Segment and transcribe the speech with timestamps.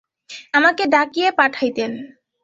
[0.53, 1.91] আমাকে ডাকিয়া পাঠাইতেন।